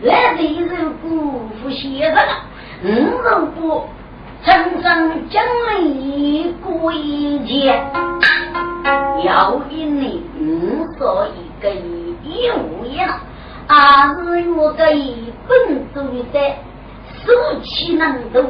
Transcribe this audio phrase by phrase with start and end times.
[0.00, 2.24] 来的人不服先生，
[2.84, 2.86] 五
[3.18, 3.88] 如果
[4.44, 5.80] 陈生将来
[6.64, 7.82] 过一节，
[9.24, 13.20] 要给你五所一个一五一了。
[13.66, 16.38] 阿是我个一本做的，
[17.26, 17.32] 手
[17.64, 18.44] 气能动，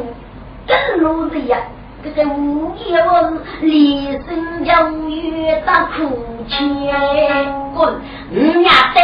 [0.67, 1.59] 更努力呀！
[2.05, 3.33] 这个无业我
[3.63, 4.71] 离身就
[5.09, 6.59] 越大苦钱，
[7.75, 7.95] 滚！
[8.31, 8.99] 你呀带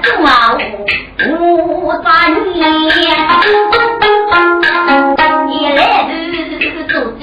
[0.00, 0.24] 着我
[1.84, 3.18] 无啥念，你来
[6.74, 7.22] 都做真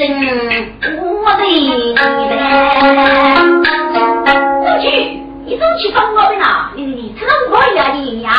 [0.98, 1.42] 我的
[2.36, 2.36] 来，
[4.64, 4.86] 走去。
[5.44, 6.70] 你走去帮我的呐？
[6.76, 7.92] 你你吃那么快呀？
[7.94, 8.30] 你呀，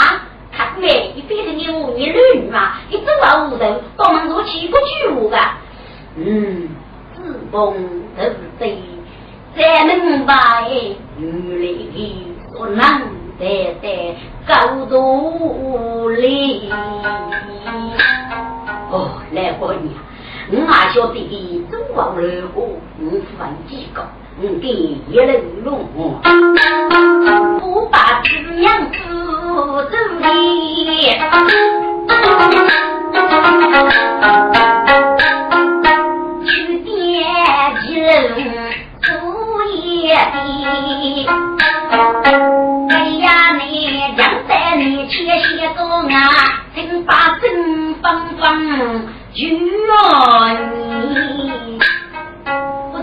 [0.56, 1.12] 看没？
[1.14, 2.74] 你非得你我你女嘛？
[2.88, 5.36] 你走到屋头，帮忙做起不去我个。
[6.16, 6.68] 嗯，
[7.14, 7.74] 自奉
[8.16, 8.22] 都
[8.58, 8.78] 对，
[9.56, 10.62] 才能把
[11.22, 11.70] 女人
[12.52, 13.00] 所难
[13.38, 16.68] 得的高度里。
[18.90, 19.94] 哦，来过年，
[20.50, 22.22] 我还晓得的，走往路
[22.52, 22.68] 过，
[22.98, 24.04] 我分几个。
[24.40, 25.86] 你给一人龙，
[27.60, 28.96] 不把子娘子
[29.90, 30.26] 走的，
[42.88, 43.66] 哎呀，你
[44.16, 45.10] 将在你前
[45.42, 48.40] 些个啊，真把真方方
[49.34, 49.48] 就
[49.88, 49.90] 要
[50.54, 51.80] 你。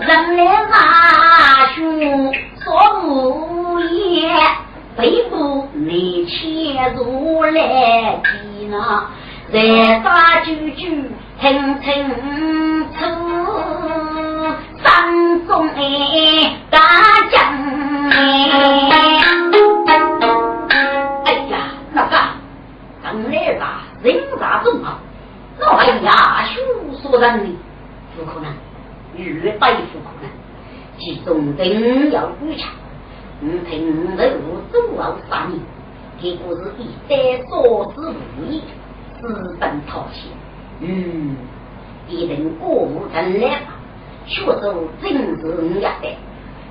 [0.00, 0.40] 人来
[0.70, 0.74] 马
[1.74, 2.32] 兄
[2.64, 2.64] 说
[3.04, 4.34] 无言，
[4.96, 7.52] 背负你切入来
[8.22, 8.26] 的
[8.70, 8.76] 呢？
[9.52, 9.56] 在
[9.98, 10.86] 打九九
[11.38, 11.42] 层
[11.82, 11.86] 层
[12.98, 12.98] 出，
[14.82, 15.68] 山中
[16.70, 16.78] 大
[17.30, 17.38] 将
[18.10, 18.16] 哎！
[19.18, 19.24] 呀，
[21.92, 22.28] 那个
[23.02, 24.06] 人来吧，人
[24.38, 24.98] 咋这么好？
[25.58, 25.64] 那
[26.02, 26.58] 呀，叔
[27.00, 27.46] 说人的，
[28.16, 28.50] 不可能。
[29.16, 30.30] 欲对付苦难，
[30.98, 32.70] 其中定要遇强。
[33.42, 35.60] 五听五人五走后杀人，
[36.20, 38.62] 结果是一代所之无益，
[39.20, 40.30] 资本掏钱。
[40.80, 41.36] 嗯，
[42.08, 43.74] 一定过目成来吧，
[44.26, 46.08] 学走政治五压的，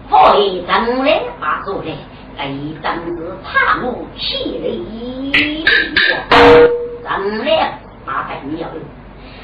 [0.10, 1.94] 发现将来把做来，
[2.36, 2.42] 给
[2.82, 5.32] 政治怕我气力，
[7.04, 8.66] 将来把朋友。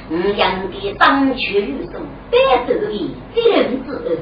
[0.09, 1.93] 吾将的当权有数，
[2.31, 2.35] 百
[2.67, 2.87] 州的
[3.33, 4.17] 敌人之恶，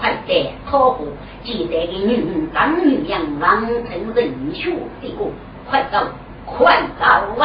[0.00, 0.30] 快在
[0.68, 1.06] 讨活，
[1.44, 4.70] 记得的女人当女样，王成人血
[5.00, 5.30] 的过，
[5.68, 5.98] 快走，
[6.44, 7.04] 快走
[7.40, 7.44] 啊！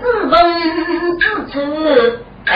[0.00, 0.32] 自问
[1.18, 1.54] 自处
[2.46, 2.50] 本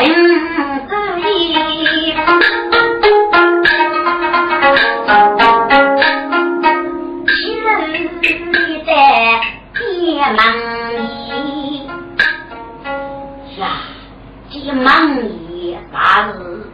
[14.88, 15.14] 忙
[15.52, 16.64] 也大日，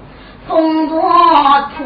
[0.47, 1.03] 风多
[1.77, 1.83] 土，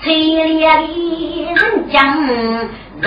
[0.00, 3.04] 催烈的人将人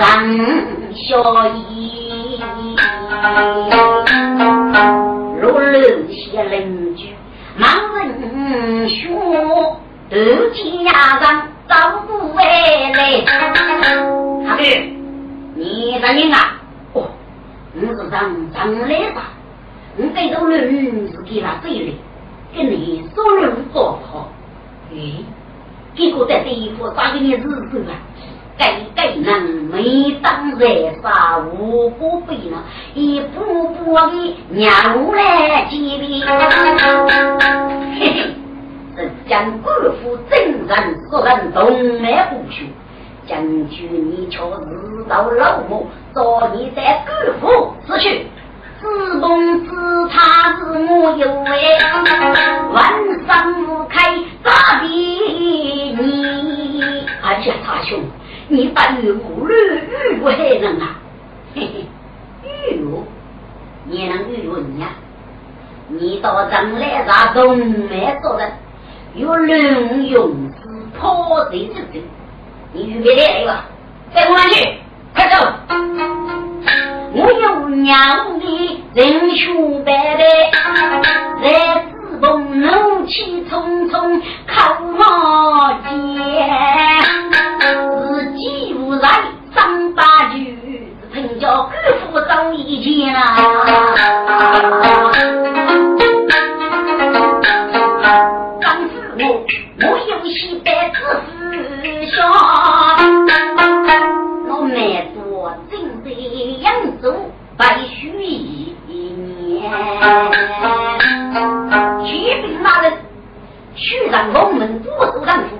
[0.94, 2.40] 笑意。
[5.40, 5.74] 如楼
[6.08, 7.12] 些邻居
[7.56, 10.16] 忙人说，都
[10.54, 11.24] 家人
[11.68, 11.74] 照
[12.06, 13.00] 顾回来。
[14.46, 14.62] 阿哥，
[15.56, 16.54] 你的人啊？
[16.92, 17.08] 哦，
[17.72, 19.32] 你是张张来吧。
[19.96, 21.94] 你这种人是给他罪人，
[22.54, 24.28] 跟你说人做好，
[24.92, 24.96] 哎，
[25.96, 27.96] 结果在这一副咋给你日子啊？
[28.58, 32.62] 该该人没当在杀无辜被呢，
[32.94, 36.30] 一步步的娘来接力，嘿
[38.00, 38.34] 嘿，
[38.96, 42.64] 是将官府真人说人动脉不休，
[43.26, 48.26] 将军你却知道老母早已在官府死去。
[48.86, 51.50] 自动自他是我有为，
[52.72, 52.76] 万
[53.26, 54.00] 山无开
[54.44, 55.96] 咋的你？
[57.20, 58.00] 而且大兄，
[58.48, 61.00] 你把玉木绿玉为害人啊？
[61.54, 61.68] 嘿
[62.42, 63.04] 嘿，玉木，
[63.86, 64.90] 你能玉木你呀？
[65.88, 67.58] 你到将来啥东
[67.90, 68.48] 来做的？
[69.14, 72.04] 有人用之破贼之罪，
[72.72, 73.64] 你预备来了吧？
[74.14, 74.78] 带我去，
[75.12, 75.34] 快走！
[77.14, 80.22] 我有娘的人兄伯伯，
[81.42, 81.46] 在
[82.10, 85.90] 自动怒气冲冲靠马肩，
[87.98, 89.08] 自己无赖
[89.54, 90.34] 张八九，
[91.14, 91.70] 成叫姑
[92.12, 93.36] 父张一见啊！
[107.56, 109.70] 白须一年，
[112.04, 112.92] 骑兵那人
[113.74, 115.56] 去让龙门不守丈夫，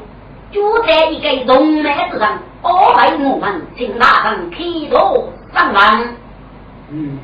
[0.53, 4.59] 就在一个龙脉之上，保卫我们，请大人开
[4.91, 6.15] 刀上岸。
[6.91, 7.19] 嗯，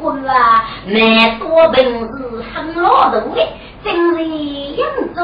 [0.00, 3.48] 我啊，蛮多本事很老多的，
[3.84, 4.24] 真是
[4.76, 5.20] 扬州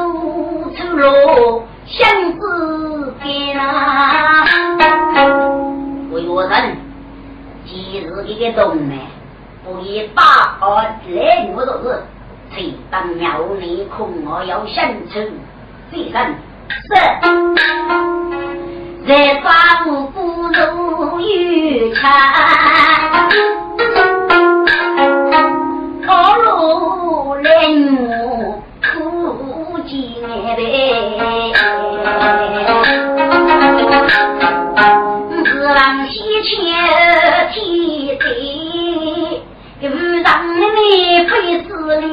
[0.77, 2.07] 出路相
[2.39, 4.45] 知间啊，
[6.11, 6.86] 为我人。
[7.77, 8.97] 今日一个东门，
[9.63, 10.23] 不以大
[10.59, 12.01] 号来我都是，
[12.51, 15.19] 谁当庙内空我要相处，
[15.91, 16.35] 谁人
[16.69, 16.87] 是
[19.07, 22.01] 在把我不如玉看，
[26.07, 27.51] 高楼来
[27.99, 31.53] 我苦尽呗。
[35.45, 37.26] 是郎西迁。
[37.51, 39.41] 天地，
[39.81, 39.85] 无
[40.23, 40.59] 上你
[41.27, 41.31] 非
[41.63, 41.67] 思
[42.01, 42.07] 念。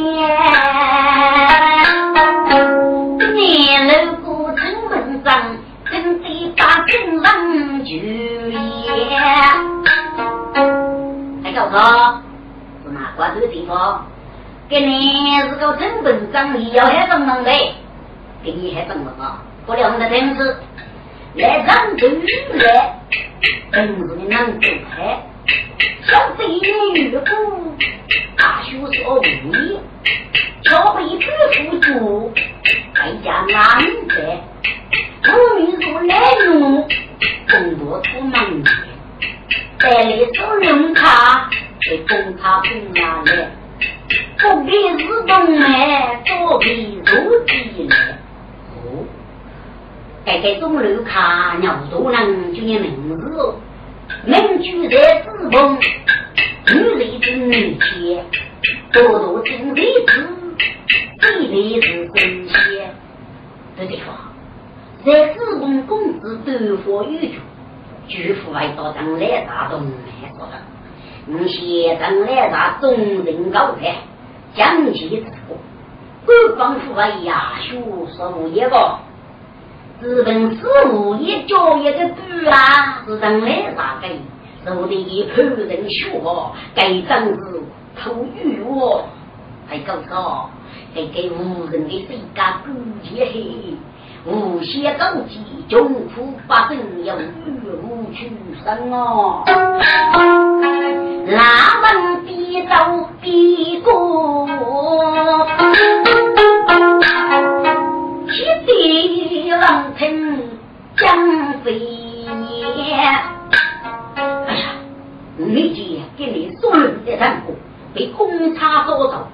[3.34, 3.38] 年
[3.88, 3.92] 路
[4.22, 4.92] 过城门
[5.24, 5.26] 上，
[5.90, 5.92] 真
[6.22, 6.24] 的
[6.56, 7.24] 把军人
[7.84, 9.16] 救也。
[11.42, 11.74] 哎，哥哥，
[12.84, 14.06] 是哪关这个地方？
[14.68, 17.50] 给你是个城门上，你要还帮忙的，
[18.42, 19.42] 给你还帮忙啊！
[19.66, 20.56] 过两个天子
[21.36, 22.06] 来上州
[22.52, 22.94] 来，
[23.72, 25.20] 本是你能走开。
[26.06, 26.46] 小贼
[26.92, 27.74] 女姑，
[28.36, 29.80] 大学说无益，
[30.62, 32.32] 桥被举夫主，
[32.94, 34.40] 在家难得。
[35.26, 36.14] 我女如来
[36.46, 36.86] 奴，
[37.50, 38.72] 工作出门去，
[39.80, 41.50] 带来收银卡，
[41.80, 43.50] 被公差分下来，
[44.38, 44.70] 不给
[45.04, 48.23] 自动来，多给入地来。
[50.24, 53.54] 哦，该该中路卡，鸟都能就念名字哦。
[54.24, 58.24] 民居在自封，女雷之女妾，
[58.92, 60.28] 多多金雷子，
[61.20, 62.94] 地雷是神仙。
[63.76, 64.16] 这地方，
[65.04, 67.40] 在自封公子多佛玉主，
[68.08, 70.52] 巨富外到当来大东来说的。
[71.26, 73.96] 我先当来大众人高才，
[74.54, 75.58] 将其之福，
[76.24, 78.98] 官方府外呀，学术一个。
[80.04, 82.20] 日本事务业教育的部
[82.50, 84.08] 啊，是当来啥个？
[84.62, 86.20] 受的一派人学，
[86.74, 87.62] 该真是
[87.98, 89.04] 偷玉哦，
[89.66, 90.50] 还搞错，
[90.94, 92.68] 给给无人的世界古
[93.02, 93.78] 剑黑，
[94.26, 97.24] 无限高级，穷苦百姓要玉
[97.82, 98.30] 无取
[98.62, 99.42] 生哦。
[101.28, 104.46] 拉门必走必过。
[110.96, 112.28] 将飞燕。
[114.14, 114.76] 哎呀，
[115.36, 116.70] 你姐给你送
[117.04, 117.54] 的战果
[117.92, 119.26] 被公差捉走，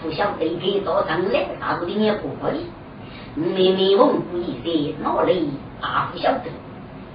[0.00, 2.66] 不晓得给多少来大陆的也不可以。
[3.34, 6.10] 你你问不一些哪里啊？
[6.12, 6.44] 不晓得。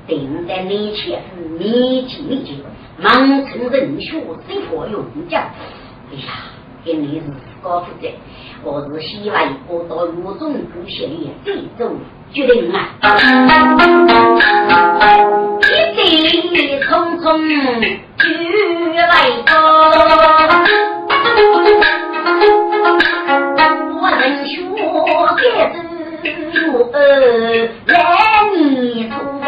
[0.06, 2.56] 定在你前夫面前面前，
[2.98, 5.41] 满城人血谁可用将？
[6.12, 6.44] 哎呀，
[6.84, 7.25] 给你是
[7.67, 8.07] 高负责。
[8.63, 12.00] 我是希望我到五中部协里最终
[12.31, 12.95] 决定啊！
[15.62, 17.24] 一地匆匆
[18.17, 19.13] 就来
[19.45, 19.51] 到，
[24.00, 24.51] 我人学
[25.36, 25.39] 该
[25.74, 25.75] 走
[26.53, 26.57] 路
[26.91, 26.95] 来
[28.55, 28.57] 你
[29.09, 29.45] 出来，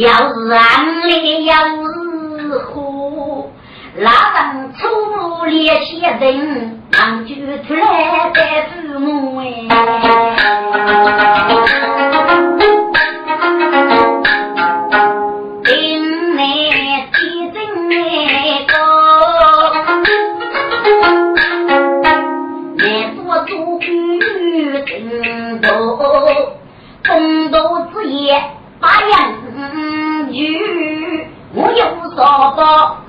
[0.00, 2.10] 要是俺来要是。
[2.42, 3.52] 是虎，
[3.98, 10.09] 拉人粗鲁烈些人，忙就出来带父母哎。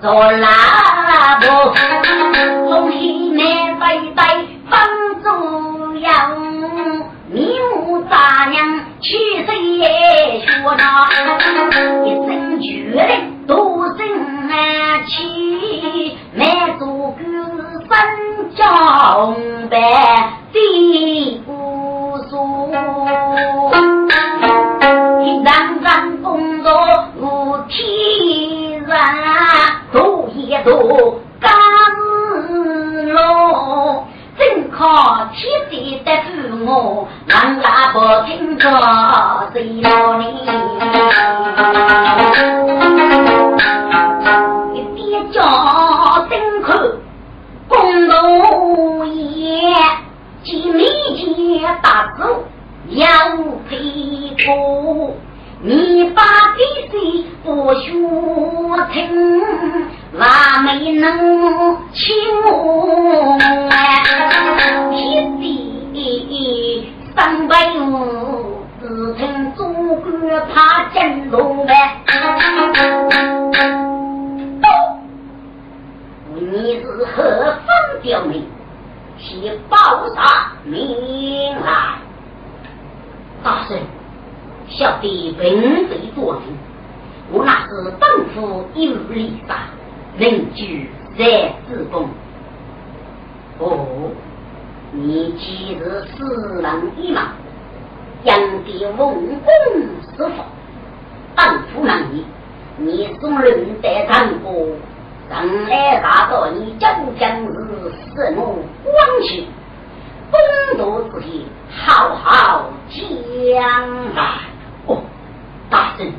[0.02, 1.48] 做拉布，
[70.92, 71.74] 怕震动呗。
[76.36, 78.44] 你是何方刁民？
[79.18, 79.78] 去报
[80.16, 81.98] 啥名来？
[83.44, 83.78] 大圣。
[84.68, 85.46] 小弟本
[85.88, 86.42] 非作主，
[87.32, 89.66] 我那是当初一无离杀，
[90.18, 92.08] 邻居在自宫。
[93.60, 94.12] 哦，
[94.94, 97.34] 你既是死人一马，
[98.24, 99.46] 养的文公
[100.16, 100.46] 是否？
[103.32, 104.52] 当初那年，你总认得长过，
[105.30, 105.34] 上
[105.68, 107.56] 来大道你究竟是
[108.16, 108.40] 什么
[108.84, 109.48] 关系？
[110.30, 113.00] 风度之体，好好讲
[114.14, 114.20] 来。
[114.88, 115.02] 哦，
[115.70, 116.12] 大圣，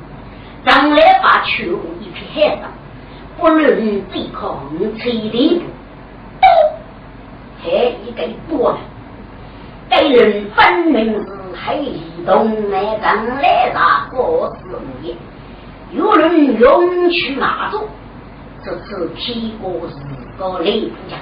[0.65, 2.71] 将来把全部一片海上，
[3.39, 4.59] 不论对抗
[4.99, 5.65] 崔礼部，
[7.63, 7.71] 还
[8.05, 8.81] 一个多人，
[9.91, 11.29] 该人分明是
[11.67, 11.93] 黑
[12.25, 15.15] 洞来将来啥过是无业，
[15.95, 17.87] 有人勇去马祖，
[18.65, 19.99] 这次提过四
[20.39, 21.19] 个雷公家，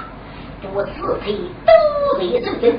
[0.62, 0.90] 多次
[1.24, 1.34] 推
[1.66, 1.72] 都
[2.16, 2.72] 在手中，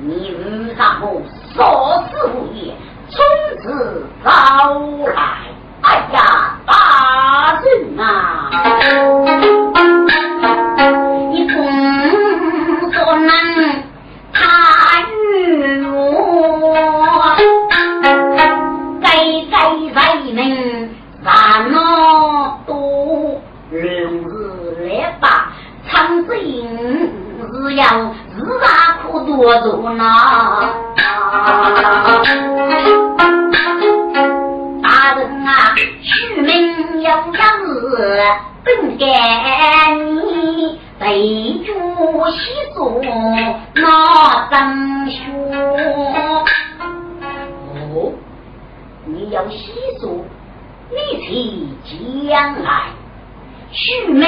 [0.00, 1.22] 你遇上我
[1.54, 2.74] 少事无业？
[3.08, 3.16] 从
[3.62, 4.30] 此早
[5.14, 5.46] 来，
[5.82, 8.50] 哎呀，大人啊，
[29.38, 30.04] 我做呢。
[34.82, 39.04] 大人啊，取名要养儿，本该
[39.94, 41.70] 你对主
[42.32, 42.36] 习
[42.74, 43.00] 作
[43.74, 45.22] 那张学。
[47.94, 48.12] 哦，
[49.04, 50.24] 你要习作，
[50.90, 52.68] 你去将来
[53.70, 54.26] 取名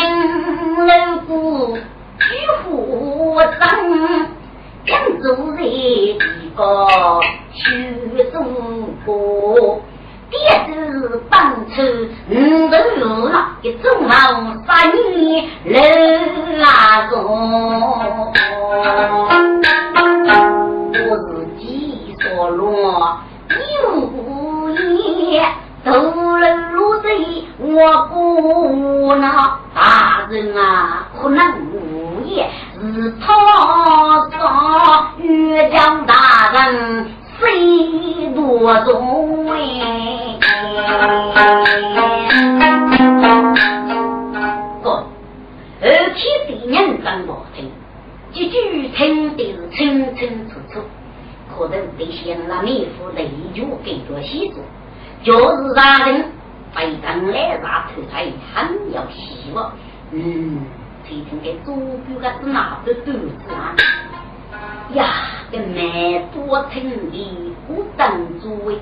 [0.87, 0.91] 楼
[1.27, 2.25] 姑举
[2.63, 3.61] 户长。
[4.91, 6.19] 想做人一
[6.57, 6.87] 个
[7.53, 7.63] 去
[8.33, 8.43] 做
[9.07, 9.81] 过，
[10.29, 11.81] 爹子当初
[12.29, 12.33] 五
[12.69, 14.13] 头路了，一种好
[14.67, 15.81] 三年人
[16.65, 17.23] 啊做，
[21.09, 23.21] 我自己所落
[23.85, 24.19] 有
[25.31, 25.45] 言，
[25.85, 25.89] 走
[26.37, 27.09] 人路子
[27.59, 29.25] 我不那
[29.73, 31.39] 大人啊，可能
[31.73, 32.51] 无言。
[32.81, 37.07] 是他上岳江大人
[37.39, 40.39] 谁多重哎？
[44.83, 45.05] 哥，
[45.83, 45.85] 而
[46.15, 47.71] 且的人真不听，
[48.33, 50.81] 句句听得是清清楚楚，
[51.55, 54.63] 可能得先那妹夫雷就给着写作，
[55.23, 56.33] 就是大人
[56.75, 59.73] 非常来大头才很有希望，
[60.13, 60.61] 嗯。
[61.11, 63.75] 一听个祖标个是哪个肚子啊？
[64.95, 65.05] 呀，
[65.51, 68.73] 个蛮多听的不当作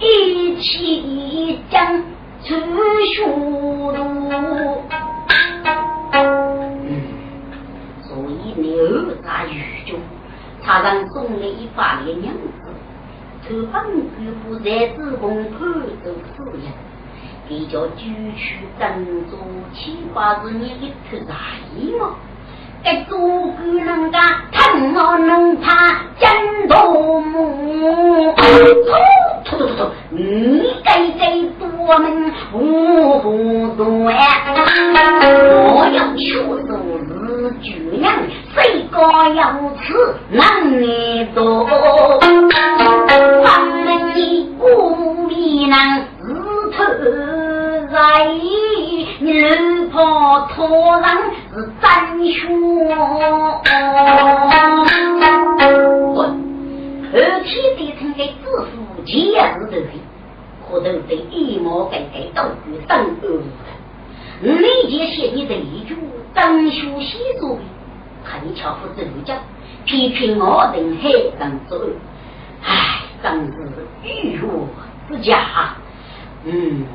[0.00, 2.02] 一起将
[2.42, 2.56] 出
[3.14, 4.82] 学路。
[8.02, 10.00] 所以牛杂雨中，
[10.60, 12.72] 他让送了一把的娘子，
[13.48, 15.58] 头发又不在子宫口
[16.02, 16.74] 走四样。
[17.50, 18.90] 你叫举取当
[19.30, 19.38] 做
[19.72, 21.34] 七八十年的头大
[21.74, 22.10] 衣嘛，
[22.84, 24.18] 该做个人家
[24.52, 28.34] 疼我能怕真多么？
[29.46, 34.18] 突突突，你该在多门无不多呀！
[35.74, 36.76] 我要学做
[37.08, 38.12] 是巨娘，
[38.54, 39.00] 谁个
[39.34, 39.40] 要
[39.80, 39.94] 吃
[40.30, 41.66] 难你多？
[43.42, 43.48] 放
[48.00, 48.32] 哎，
[49.18, 49.26] 你
[49.90, 51.04] 婆婆拖人
[51.52, 51.90] 是真
[52.32, 52.38] 凶。
[56.14, 56.16] 我
[57.12, 59.12] 后天得称给致富钱
[59.58, 59.76] 是得，
[60.70, 64.46] 可能对一毛给给道具当恶人。
[64.86, 65.96] 你这前你的一句
[66.32, 67.60] 真凶细作的，
[68.22, 69.34] 很巧不正家，
[69.84, 71.80] 批评我等黑人做
[72.64, 73.56] 哎，真是
[74.04, 74.68] 欲火
[75.08, 75.40] 之家。
[76.44, 76.86] 嗯。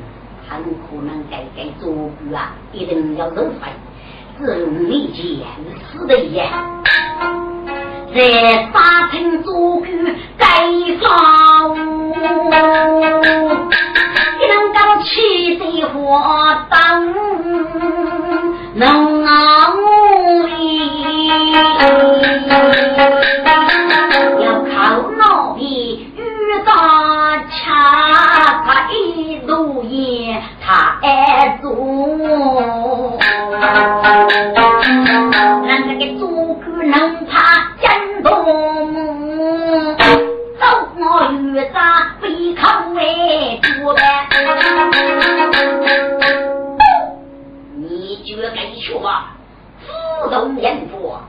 [0.48, 3.72] 很可能改改做句啊，一定要认废。
[4.38, 5.46] 是你见
[5.92, 6.44] 死的也，
[8.12, 8.18] 在
[8.72, 9.88] 沙城做官
[10.36, 10.44] 盖
[11.00, 11.06] 房
[11.70, 11.76] 屋，
[14.38, 16.74] 你能够起得花灯，
[18.74, 19.28] 能啊
[20.46, 20.48] 里
[29.44, 31.70] 一路烟他爱做。
[35.68, 38.30] 俺那个祖国能怕真多
[38.86, 39.94] 么？
[39.98, 40.64] 走
[40.96, 44.00] 我越大背靠为主的，
[47.76, 49.12] 你就该说
[49.82, 51.20] 自动言说，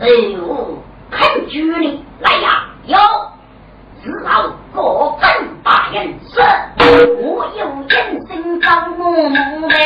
[0.00, 0.78] 任务
[1.12, 2.98] 肯举你来呀，有。
[4.02, 4.82] 只好各
[5.20, 5.30] 分
[5.92, 6.40] 人是，
[7.20, 8.66] 我有人生找
[8.98, 9.76] 我梦的，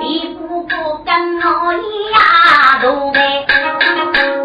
[0.00, 2.18] 你不过跟我一样
[2.82, 3.16] 多呗。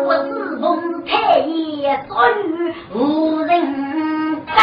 [0.06, 0.28] 我是
[0.62, 3.50] 奉太爷所语，无人
[4.46, 4.56] 敢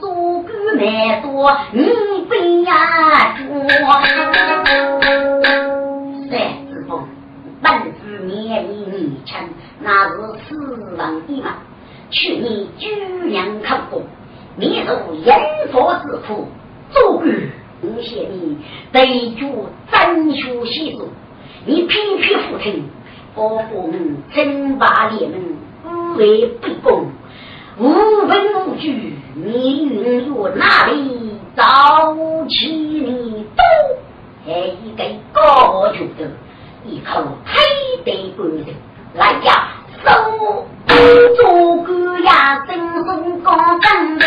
[0.00, 0.10] 做
[0.42, 1.78] 官难多，你
[2.28, 2.74] 不要
[3.36, 4.02] 说。
[6.28, 6.32] 三
[6.66, 6.90] 子凤，
[7.62, 7.66] 本
[8.02, 9.30] 是年龄年轻，
[9.80, 10.14] 那是
[10.48, 11.50] 死亡的嘛。
[12.10, 12.86] 去年居
[13.28, 14.02] 娘考过，
[14.56, 16.48] 你受因佛之苦，
[16.90, 17.28] 做官
[17.82, 18.56] 五些年，
[18.90, 21.08] 得主真学习书，
[21.66, 22.88] 你偏偏父亲，
[23.34, 25.38] 我们争霸联盟，
[25.84, 27.06] 无为不公，
[27.78, 27.92] 无
[28.26, 32.16] 凭无据，你云我哪里找
[32.48, 33.62] 起你多？
[34.46, 36.30] 还一个高举的，
[36.86, 38.64] 一口黑的官人
[39.14, 40.66] 来呀，走。
[41.36, 43.04] 做官呀，真是
[43.44, 43.46] 高
[43.80, 44.24] 干的，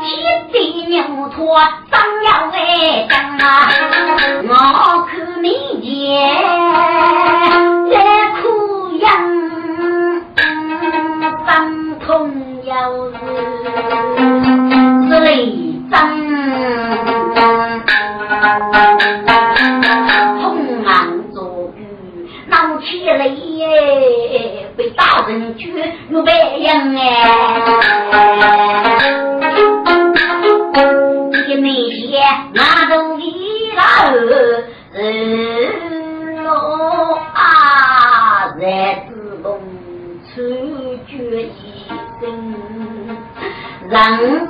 [0.00, 0.02] 天
[0.50, 0.56] 地
[0.88, 0.94] 牛
[1.28, 2.56] 驼张要来
[3.08, 3.46] 讲啊！
[4.48, 4.50] 我
[5.06, 5.46] 看你
[5.82, 5.90] 见
[7.90, 7.92] 在
[8.40, 8.42] 苦
[8.98, 9.06] 养，
[11.46, 11.50] 伤
[12.00, 12.10] 痛
[12.64, 12.70] 要
[15.08, 15.28] 是泪
[15.90, 15.92] 脏。
[22.80, 25.72] 起来耶，被大人举
[26.08, 27.02] 如白杨哎！
[31.44, 32.18] 你那些
[32.54, 34.16] 那都一老二
[36.42, 38.62] 喽啊，在
[39.08, 39.10] 自
[39.42, 39.60] 动
[40.34, 40.40] 出
[41.06, 41.86] 绝一
[42.20, 42.22] 生，
[43.88, 44.46] 人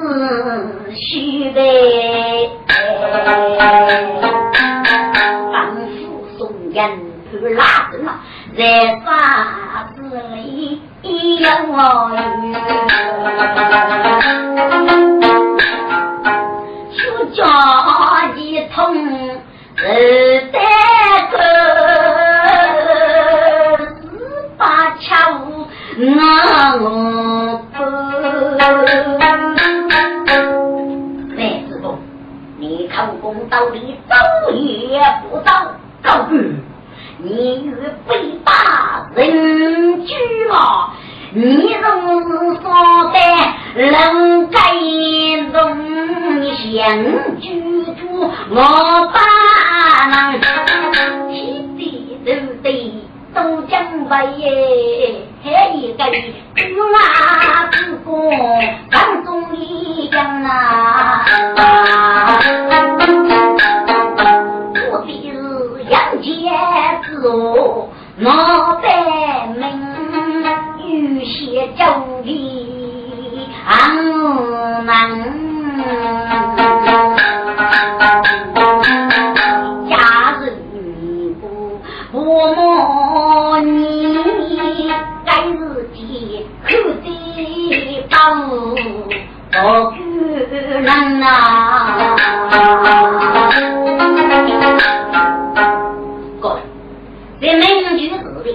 [8.57, 10.03] 在沙子
[10.35, 12.11] 里有我
[88.23, 88.79] 得
[89.51, 91.29] 到不可能啊！
[97.41, 97.63] 在民
[97.99, 98.47] 居时的，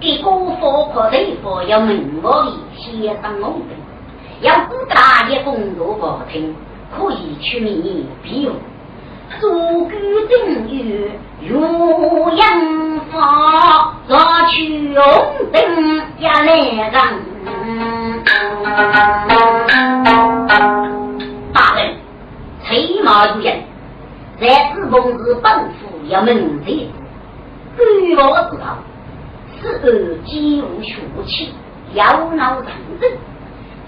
[0.00, 3.74] 给国佛可对佛要明我的先生弄的，
[4.40, 6.56] 要不大也工作不听，
[6.98, 8.52] 可以取名比如，
[9.40, 9.48] 做
[9.84, 9.90] 官
[10.28, 11.12] 正月，
[11.48, 17.35] 如阳发，若去红灯也来让。
[18.76, 18.82] 大
[21.76, 21.96] 人，
[22.62, 23.62] 催马如人，
[24.38, 26.90] 在此奉是本府要门贼，
[27.74, 28.76] 据我知道，
[29.58, 31.54] 此儿既无血气，
[31.94, 32.66] 要闹上
[33.00, 33.10] 阵，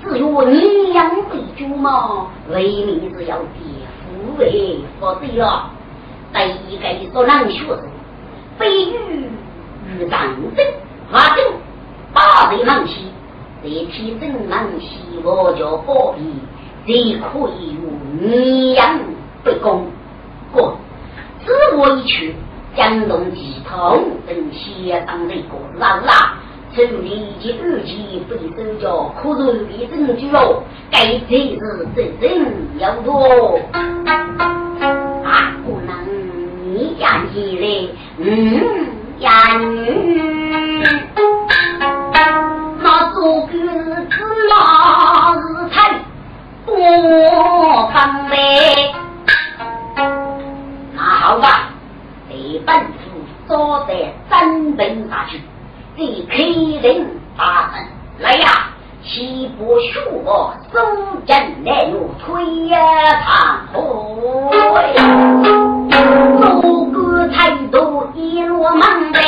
[0.02, 1.22] 只有你养为
[1.54, 3.60] 主嘛，为民是要爹
[4.00, 5.70] 父为否则了。
[6.32, 6.38] 第
[6.72, 7.80] 一个说能学生，
[8.58, 9.28] 非遇
[9.86, 10.64] 遇战争，
[11.12, 11.44] 马正
[12.14, 13.12] 八岁忙起，
[13.62, 16.20] 这批正忙起，我就何必
[16.86, 16.92] 再
[17.28, 17.82] 可以用
[18.20, 19.00] 你养
[19.44, 19.86] 不公？
[20.52, 20.76] 过，
[21.44, 22.34] 自我一去，
[22.76, 26.38] 江东几通等协商那个让啦，
[26.74, 32.30] 处理及二级被手脚，可是被证据喽，该才是真正
[32.78, 35.52] 要多啊！
[35.66, 35.92] 不能。
[36.72, 38.86] 你呀你嘞，嗯
[39.18, 40.82] 呀女，
[43.14, 44.10] 做个子
[44.48, 44.52] 哪
[45.34, 45.76] 是太
[46.66, 46.72] 多
[47.92, 48.94] 方嘞？
[50.94, 51.70] 那好吧，
[52.28, 52.92] 得本府
[53.46, 53.92] 坐在
[54.30, 55.40] 真本上去，
[55.96, 56.36] 这开
[56.82, 56.86] 人
[57.36, 57.86] 大门
[58.18, 58.46] 来呀！
[59.00, 60.78] 七步书我手
[61.24, 62.76] 正来路推呀
[63.22, 63.74] 堂会。
[66.60, 69.18] 五个态度一落忙的，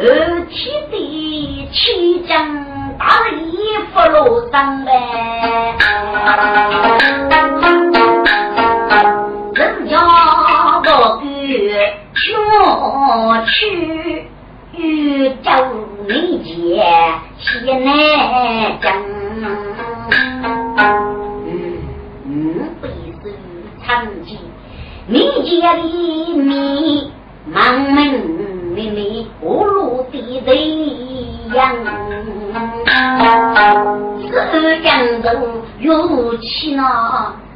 [0.00, 0.87] 而且
[1.80, 2.36] 七将
[2.98, 3.56] 大礼
[3.92, 4.90] 福禄上来，
[9.54, 10.90] 人家我个
[12.14, 12.18] 小
[13.46, 14.26] 去
[14.76, 15.46] 与周
[16.08, 16.82] 礼节
[17.38, 17.86] 西南
[18.82, 18.92] 将，
[21.46, 21.54] 嗯
[22.26, 22.28] 嗯，
[22.82, 22.84] 背
[23.22, 23.24] 手
[23.86, 23.86] 长
[24.24, 24.36] 剑。
[25.06, 25.14] 你
[25.60, 26.50] 家里面
[27.46, 28.04] 忙忙
[28.74, 30.87] 密密，无路的人
[31.58, 31.74] 样，
[34.52, 35.28] 是江州
[35.80, 36.82] 有气呢，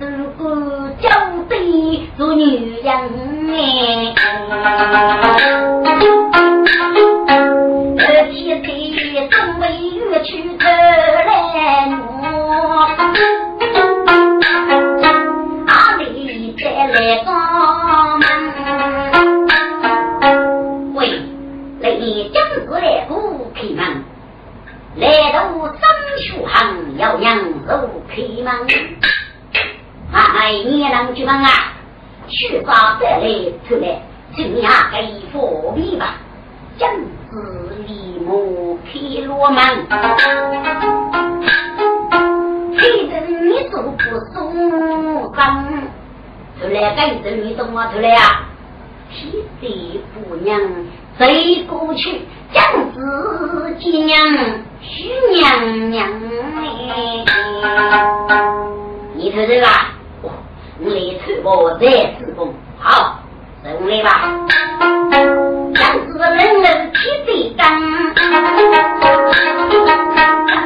[0.00, 0.50] 如果
[1.00, 1.08] 交
[1.48, 2.92] 对做女人
[3.48, 4.14] 哎，
[7.96, 9.64] 这天天总为
[10.10, 11.30] 月去偷来
[11.90, 12.02] 我。
[16.92, 17.41] 来帮
[25.02, 25.82] 来到张
[26.16, 28.54] 书行要让路开门，
[30.12, 31.50] 哎，你能去忙啊？
[32.28, 33.26] 去把再来
[33.68, 34.00] 出来，
[34.36, 36.14] 请下给佛币吧，
[36.78, 36.88] 将
[37.28, 38.32] 子立马
[38.86, 38.92] 开
[39.26, 39.60] 罗门，
[42.78, 43.98] 黑灯你做不
[44.32, 45.64] 松张。
[46.60, 48.46] 出来，赶紧你懂我出来呀！
[49.10, 50.60] 天地姑娘
[51.18, 52.20] 飞过去，
[52.52, 52.62] 将
[52.92, 54.18] 自己娘
[54.82, 56.06] 徐娘娘，
[59.14, 59.66] 你出来吧，
[60.20, 60.30] 我
[60.80, 61.86] 来出我再
[62.18, 63.20] 自封，好，
[63.64, 64.10] 上来吧。
[65.74, 68.12] 将子人人天地干，慢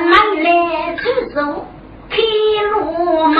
[0.04, 0.48] 慢来
[0.96, 1.36] 出手
[2.10, 2.16] 开
[2.72, 3.38] 路门。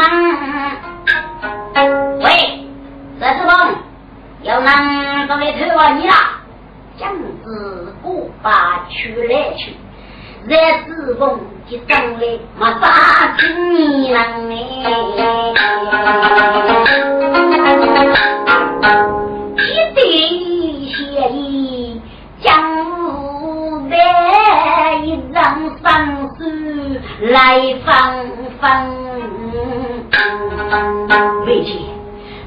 [2.20, 2.24] 喂，
[3.18, 3.74] 这是梦，
[4.42, 6.14] 有人都来偷望你了。
[6.98, 7.12] 将
[7.44, 9.74] 子不把去来去，
[10.48, 10.56] 这
[10.86, 12.20] 是梦就长来
[12.58, 13.44] 没啥情
[14.10, 14.16] 人
[14.50, 14.52] 哎。
[19.58, 19.60] 一
[19.94, 19.98] 对
[20.88, 20.94] 协
[21.32, 22.00] 议，
[22.40, 22.46] 将
[23.10, 23.94] 无白
[25.04, 25.36] 一张
[25.82, 25.84] 双
[26.38, 26.40] 手
[27.20, 27.90] 来放
[28.58, 28.64] 放。
[31.46, 31.70] 为姐，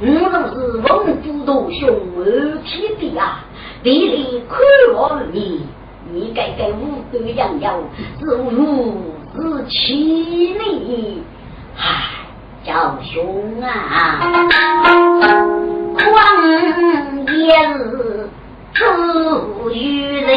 [0.02, 1.10] 我若是文武
[1.46, 1.80] 多雄
[2.18, 2.20] 而
[2.66, 2.68] 天
[3.00, 3.46] 地啊，
[3.82, 4.58] 地里看
[4.94, 5.66] 我你，
[6.12, 7.80] 你该该五斗洋洋，
[8.20, 11.24] 是如是气你，
[11.78, 11.82] 唉，
[12.66, 14.20] 叫兄啊，
[15.96, 16.04] 狂
[17.28, 17.80] 言
[19.56, 19.78] 自于
[20.20, 20.28] 人，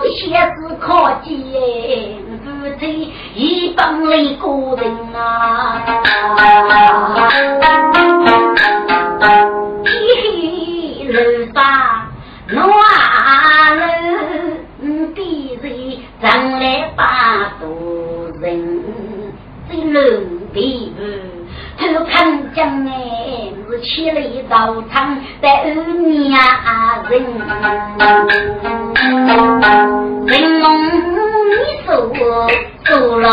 [0.00, 1.30] 门祖先是靠肩，
[2.42, 4.48] 夫妻一帮里个
[4.80, 5.82] 人啊。
[9.84, 10.24] 天黑
[11.12, 11.16] 楼
[11.52, 11.58] 上
[12.48, 12.58] 暖
[13.76, 13.82] 楼，
[15.14, 15.18] 地
[15.62, 17.68] 人上来把多
[18.40, 18.48] 人，
[19.68, 20.00] 在楼
[20.54, 20.94] 地
[21.78, 23.49] 偷看江哎。
[23.80, 26.38] 起了一道场，在二娘
[27.08, 27.22] 人，
[30.26, 30.62] 人梦
[31.48, 31.52] 你
[31.86, 31.88] 手
[32.84, 33.26] 走楼，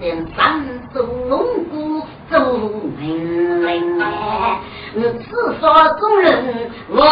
[0.00, 0.04] 人
[0.36, 0.38] 上
[0.92, 0.96] 走
[1.28, 1.32] 龙
[1.70, 2.34] 骨走
[2.98, 4.04] 命令哎，
[4.94, 7.06] 此法中人我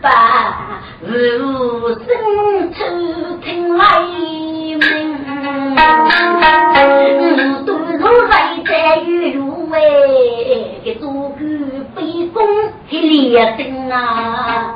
[0.00, 0.08] 把
[1.00, 2.78] 如生出
[3.42, 4.80] 听来命，
[8.28, 8.70] 来在
[9.02, 9.78] 玉如哎，
[10.84, 11.36] 给做个
[11.94, 12.44] 背公
[12.88, 14.74] 去列灯啊。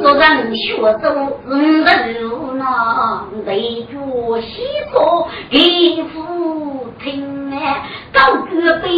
[0.00, 1.08] 做人学走
[1.48, 2.64] 人的路呢，
[3.46, 7.82] 对着西坡给父听哎，
[8.12, 8.88] 高个背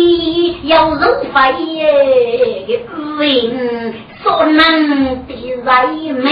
[0.64, 1.00] 要入
[1.32, 1.36] 肺
[1.74, 2.80] 耶，
[3.18, 3.22] 为
[4.22, 5.30] 所能的
[5.64, 6.26] 人民。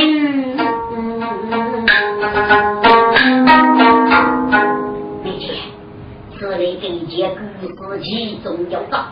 [6.44, 9.06] 这里这一件故事其中有道，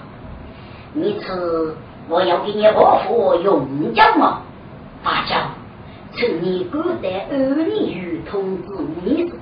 [0.93, 1.75] 你吃
[2.07, 4.43] 我要给你伯父用药吗？
[5.03, 5.49] 大家，
[6.15, 9.39] 趁你古代儿女与通知你说，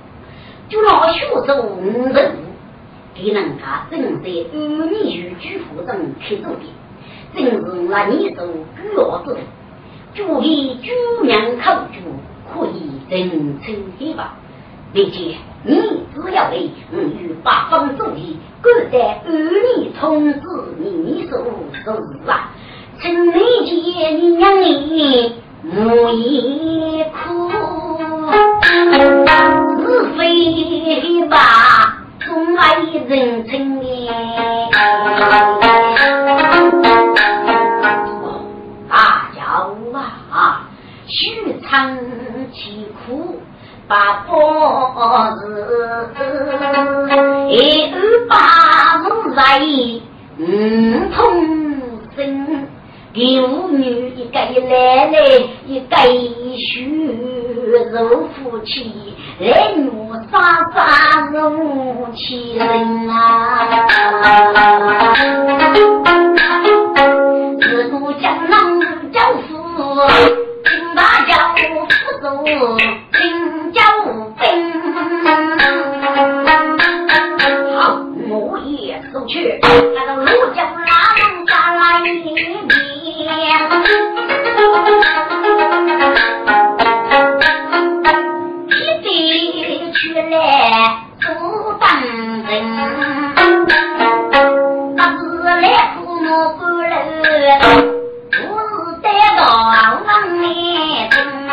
[0.69, 2.31] 就拿学做五人，
[3.13, 6.61] 给人家正在儿女与举夫中去做的，
[7.35, 9.43] 正是那你做古老之人，
[10.15, 11.99] 注意主娘口诀，
[12.53, 14.37] 可以人称黑吧。
[14.93, 15.75] 理解你
[16.13, 19.31] 只要为我与八方主义，古代儿
[19.77, 20.39] 女通知
[20.79, 21.37] 你说
[21.83, 21.89] 是
[22.29, 22.49] 啊，
[22.99, 23.31] 请你
[23.93, 25.35] 见你娘你。
[25.63, 27.51] 母一哭，
[29.83, 29.85] 是
[30.17, 31.37] 非吧？
[32.25, 34.11] 总爱人情面。
[38.89, 39.39] 大家
[40.31, 40.67] 啊，
[41.05, 41.95] 须唱
[42.51, 43.20] 其苦，
[43.91, 45.43] 把脖子
[47.49, 47.91] 一
[48.29, 49.59] 把木来，
[50.37, 51.19] 嗯，痛
[52.15, 52.69] 心。
[53.11, 55.19] 有女一个一奶奶，
[55.67, 55.97] 一个
[56.55, 56.73] 婿，
[57.91, 60.39] 如夫妻，来我沙
[60.73, 63.67] 沙如其人啊！
[67.59, 68.55] 自古江南
[69.11, 69.59] 教父，
[70.63, 71.59] 听大教父
[72.21, 73.50] 走，听。
[77.79, 77.97] 好，
[78.29, 81.81] 我也出去，那个罗江拉拢下来。
[88.67, 89.07] 一对
[89.91, 90.33] 去来
[91.21, 91.25] 不
[91.79, 91.83] 当
[92.47, 92.51] 人，
[94.95, 95.19] 那是
[95.61, 95.63] 来
[95.95, 96.25] 父母
[96.57, 96.93] 过来，
[98.29, 98.69] 不是
[99.01, 99.05] 带
[99.37, 99.67] 到往
[100.05, 100.43] 来
[101.09, 101.13] 中
[101.47, 101.51] 啊，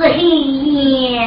[0.00, 1.17] 是黑夜，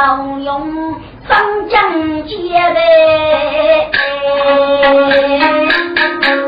[0.00, 0.96] 起让用
[1.28, 1.78] 三江
[2.24, 3.90] 结拜，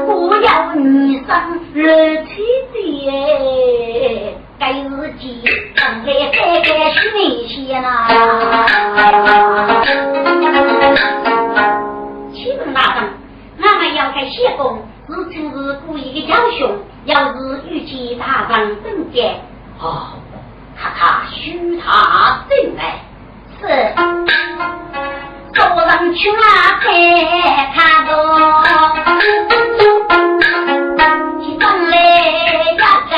[0.07, 1.85] 不要你生热
[2.25, 2.79] 气的。
[4.59, 5.45] 该日记
[5.77, 8.09] 放在海边水先呐。
[12.33, 13.05] 启动大人，
[13.61, 15.55] 俺们要开谢公，是今日
[15.87, 16.67] 故意的教训，
[17.05, 19.43] 要是遇见大人等见，
[19.79, 20.13] 哦，
[20.81, 23.01] 他许他进来，
[23.63, 23.69] 是，
[25.55, 26.43] 早上去啊，
[26.83, 26.85] 才
[27.73, 28.11] 看到，
[31.41, 31.95] 起床来
[32.77, 33.13] 呀，该。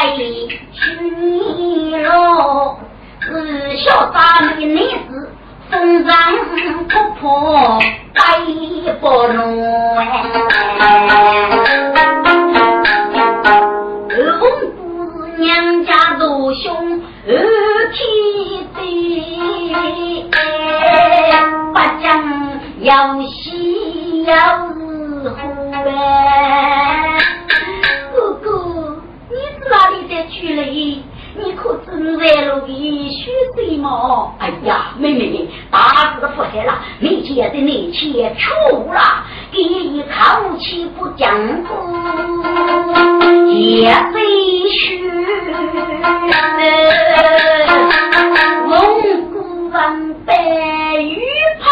[1.16, 2.76] 你喽，
[3.22, 4.76] 是小三的女
[5.09, 5.33] 子，
[5.70, 6.12] 风尘
[6.88, 7.22] 仆仆，
[8.12, 8.20] 白
[9.00, 9.02] 不
[9.33, 9.38] 容
[9.96, 10.00] 哎。
[14.11, 14.74] 二公子
[15.38, 15.42] 娘
[15.87, 17.33] 家多凶，二
[17.92, 18.02] 天
[22.05, 22.12] 地，不讲
[22.81, 25.37] 要喜要日虎
[25.73, 27.19] 哎。
[29.71, 30.62] 哪里在去了？
[31.37, 32.77] 你可真在路边
[33.11, 34.33] 虚岁吗？
[34.38, 38.53] 哎呀，妹妹，大事不害了，你姐的内气出
[38.93, 41.75] 了，给一口气不讲过，
[43.49, 45.03] 也非虚。
[48.69, 48.73] 蒙
[49.33, 50.31] 古人白
[51.01, 51.19] 玉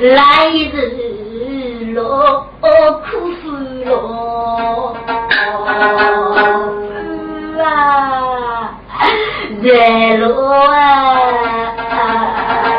[0.00, 2.46] 来日落。
[3.04, 3.90] 苦死了，
[7.62, 7.68] 啊，
[9.60, 9.66] 热
[10.18, 10.26] 罗
[10.70, 10.74] 啊，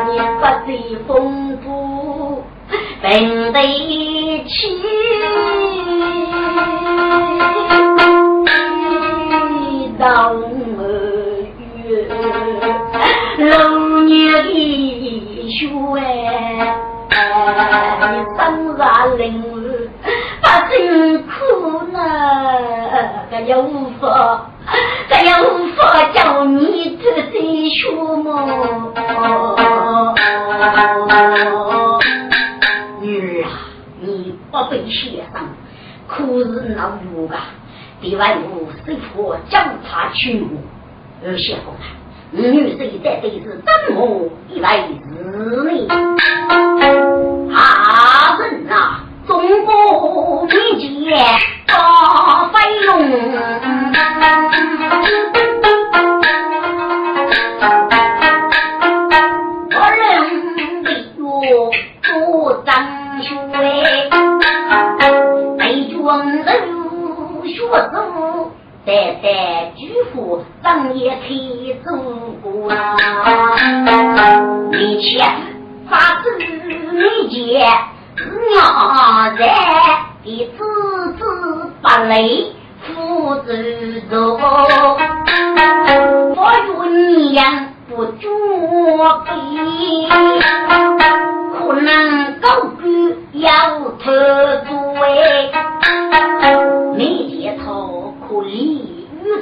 [0.08, 0.68] 你不知
[1.08, 1.10] 风
[1.58, 1.66] 波
[3.02, 3.08] 并
[3.54, 3.58] 得
[4.48, 4.54] 起，
[9.98, 10.06] 当
[15.56, 15.68] 的学
[18.12, 19.24] 你生下灵。
[20.70, 21.30] 真苦
[21.92, 21.98] 呢，
[23.30, 24.50] 这也无法，
[25.10, 28.28] 这也无法叫你这些学么？
[33.02, 33.50] 女儿啊，
[34.02, 35.36] 你不被先生，
[36.08, 37.36] 可是那如啊，
[38.02, 40.48] 另外有师傅教他去我，
[41.24, 41.86] 而先锋啊，
[42.38, 45.88] 女婿在对是怎么一来日呢？
[47.56, 49.00] 啊人呐！
[49.26, 50.86] 中国民间
[51.66, 52.54] 大飞
[52.86, 52.92] 龙，
[67.72, 67.80] 我
[68.86, 71.26] 代代举夫当也开
[71.84, 72.72] 中国，
[74.78, 75.26] 一切
[75.90, 77.68] 法子民间。
[78.16, 79.42] 娘在
[80.24, 80.26] 的
[80.58, 80.60] 子
[81.18, 81.22] 子
[81.82, 84.18] 不累，父子多，
[86.36, 86.40] 我
[86.86, 86.88] 与
[87.34, 87.38] 娘
[87.90, 88.30] 不作
[89.26, 89.30] 比，
[91.58, 91.90] 可能
[92.40, 92.46] 高
[92.78, 92.84] 官
[93.34, 93.44] 要
[94.02, 94.06] 特
[94.62, 94.72] 罪，
[96.96, 97.95] 没见头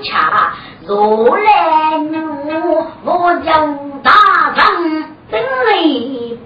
[0.04, 0.54] 恰，
[0.86, 2.18] 如，来女
[3.04, 3.50] 我就
[4.04, 4.12] 大
[4.56, 4.64] 人
[5.32, 5.72] 等来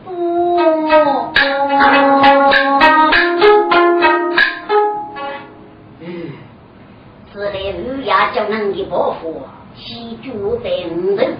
[0.05, 0.07] 不。
[5.99, 6.05] 嗯，
[7.33, 9.41] 此类儒雅教能的伯父，
[9.75, 11.37] 西住在五人府，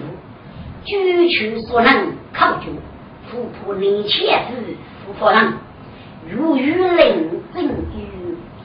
[0.84, 2.66] 举取所能考究，
[3.30, 4.56] 富婆年前子
[5.06, 5.54] 富婆人，
[6.28, 8.17] 如遇令正与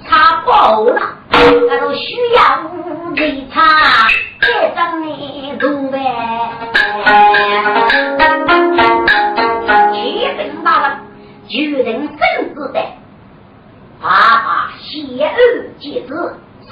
[0.07, 0.99] 查报了，
[1.31, 2.41] 他都需要
[3.15, 3.61] 人查，
[4.39, 5.07] 这张的
[5.59, 5.99] 路呗。
[9.93, 10.83] 七分八分。
[11.45, 12.79] 就人生子的，
[14.01, 15.35] 爸爸谢恩
[15.77, 16.71] 接子，是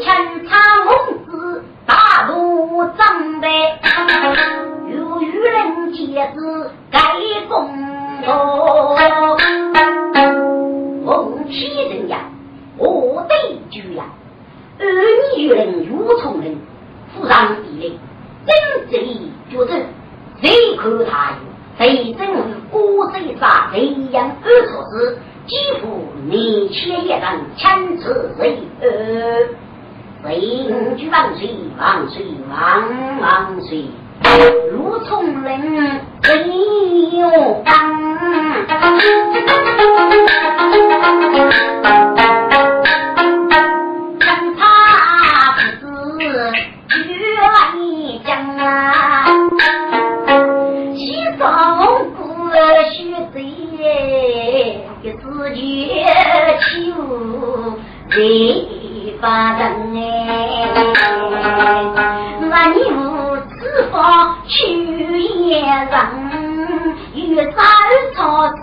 [0.00, 0.56] 清茶
[0.86, 0.92] 公
[1.26, 3.48] 子大路长辈，
[4.90, 6.98] 有愚人接子盖
[7.48, 7.68] 公
[11.04, 12.30] 说，奉天人呀，
[12.78, 13.36] 我对
[13.70, 14.04] 主呀，
[14.78, 14.84] 儿
[15.36, 16.56] 女人如从人，
[17.14, 17.98] 富上地灵，
[18.46, 19.04] 真正
[19.50, 19.72] 觉着
[20.40, 21.36] 谁看他有，
[21.78, 27.22] 谁真是孤身杀人样二错事，几乎年前一人
[27.56, 28.86] 强子为儿，
[30.22, 30.40] 谁
[30.96, 33.84] 举万岁万岁万万岁！
[34.72, 35.60] 如从人
[36.22, 38.03] 没有当，
[44.20, 44.62] 真怕
[45.56, 45.58] 不
[46.20, 46.22] 是
[47.08, 47.08] 冤
[48.22, 48.28] 将
[48.58, 48.64] 啊！
[50.94, 50.98] 西
[51.38, 51.42] 上
[52.16, 52.20] 古
[52.92, 52.94] 须
[53.32, 53.36] 贼，
[55.02, 55.14] 自
[55.54, 55.58] 觉
[56.60, 56.62] 求
[58.10, 58.14] 人
[59.22, 59.22] 发
[59.58, 59.62] 灯
[59.96, 60.02] 哎，
[62.50, 62.76] 那你。
[63.90, 66.23] 方去也人，
[67.14, 67.54] 与三
[68.16, 68.54] 草子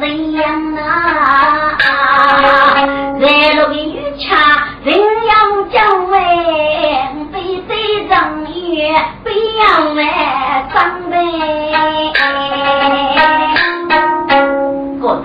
[0.00, 1.78] 人样啊！
[3.20, 4.34] 在路边遇恰
[4.82, 6.18] 人样将来，
[7.32, 8.12] 非非正
[8.50, 8.92] 月
[9.22, 10.74] 不要来长
[11.08, 11.14] 辈。
[15.00, 15.22] 哥，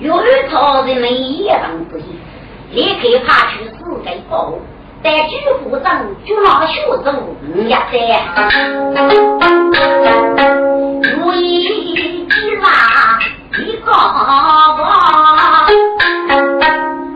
[0.00, 0.04] 遇
[0.50, 2.06] 草人们一样不行，
[2.72, 3.72] 立刻爬去世
[4.04, 4.52] 界保
[5.04, 5.86] 在举府上，
[6.24, 7.12] 举老学走
[7.54, 7.98] 五呀三，
[13.92, 14.88] 一个王，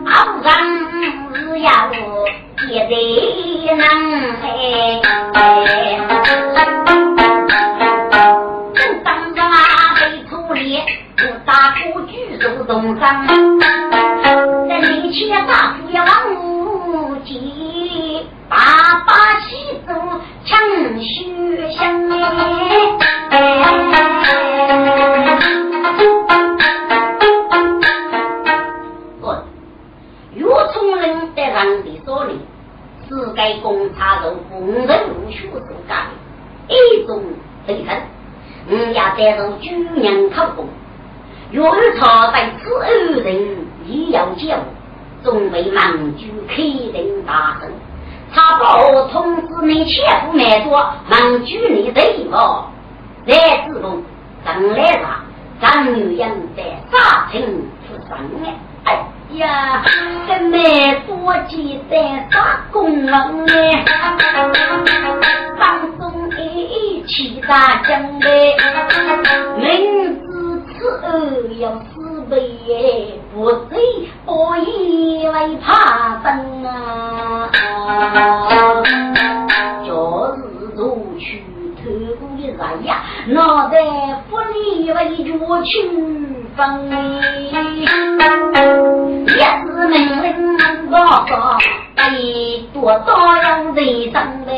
[0.05, 0.13] 好
[0.43, 0.47] 人
[1.33, 1.67] 是要
[2.67, 2.91] 接待
[3.65, 3.81] 人
[4.43, 4.45] 哎。
[8.75, 9.49] 正当着啊
[9.99, 10.59] 被处理，
[11.17, 13.25] 我大夫举手动上，
[14.69, 15.17] 在面前
[33.09, 36.07] 是该公差头逢人无学所干
[36.67, 37.21] 一种
[37.65, 37.97] 非分，
[38.69, 40.67] 我要带入军人考功，
[41.51, 41.61] 岳
[41.97, 44.57] 朝在此二人亦要教，
[45.23, 47.69] 总为满族开人大胜。
[48.33, 52.69] 他报通知你前夫买多，能举你对我
[53.25, 54.03] 来自动，
[54.45, 55.23] 正来上，
[55.61, 57.41] 张女人在杀青
[57.87, 58.17] 出生
[58.83, 59.05] 哎
[59.35, 59.83] 呀，
[60.27, 63.13] 这买多几在打工人
[63.49, 63.83] 哎，
[65.59, 68.27] 当中一起打将的，
[69.57, 71.05] 明知此恶
[71.59, 72.35] 要死背，
[73.33, 73.77] 不醉
[74.25, 77.49] 不以为怕生啊。
[79.85, 80.39] 就是
[80.75, 81.43] 走去
[81.83, 83.77] 偷工的人呀，脑袋
[84.29, 85.73] 不理为脚去
[86.57, 86.89] 分。
[89.27, 90.27] 也是命令
[90.89, 90.95] 报
[91.29, 91.31] 告，
[91.95, 92.01] 被
[92.73, 93.45] 多少人
[93.75, 93.79] 在
[94.11, 94.49] 等待。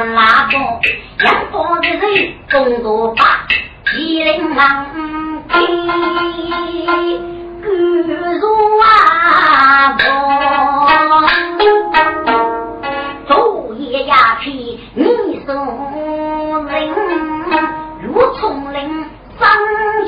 [0.00, 0.80] 做拉包，
[1.22, 3.46] 养包的人工作把，
[3.98, 4.86] 一人忙
[5.46, 5.60] 天
[7.60, 8.40] 各如
[8.80, 10.02] 啊包，
[13.28, 14.50] 昼夜呀去
[14.94, 16.94] 你送人，
[18.02, 19.04] 如丛林
[19.38, 19.46] 上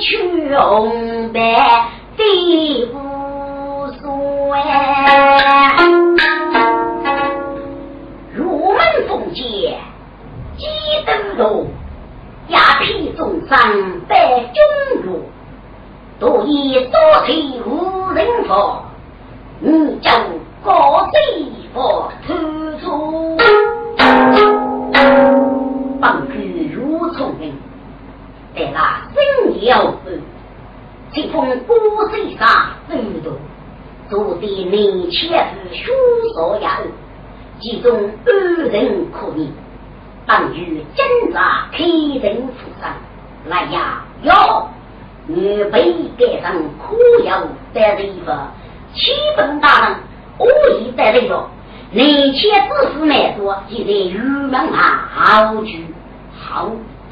[0.01, 1.39] 去红白
[2.17, 3.03] 地不。
[4.03, 5.82] 入
[11.37, 11.67] 登楼，
[12.49, 13.59] 鸦片重伤
[14.09, 15.21] 百军入，
[16.19, 17.33] 多以多财
[17.65, 18.85] 无人防，
[19.61, 20.15] 你将
[20.65, 22.35] 高地佛突
[22.79, 23.37] 出，
[26.01, 27.55] 本具如聪明，
[28.55, 30.21] 在那生要分，
[31.13, 31.75] 随风孤
[32.11, 32.47] 身上
[32.89, 33.33] 走动。
[34.11, 35.95] 做的年前是凶
[36.35, 36.79] 少呀，
[37.61, 38.33] 其中二
[38.69, 39.51] 人可疑，
[40.27, 42.93] 当于侦查开人府上
[43.49, 44.69] 来呀哟，
[45.27, 48.31] 女被改成可有带着衣服，
[48.95, 49.97] 七分大人
[50.39, 50.47] 恶
[50.81, 51.49] 意带着哟，
[51.91, 55.87] 年前知识蛮多，现在玉门啊好举
[56.41, 56.71] 好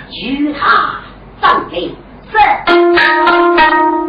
[0.08, 1.00] 举他
[1.42, 1.92] 张飞。